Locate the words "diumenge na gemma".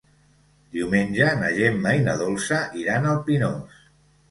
0.77-1.93